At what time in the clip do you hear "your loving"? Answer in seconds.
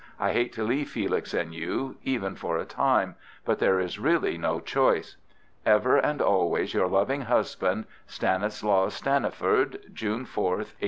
6.73-7.21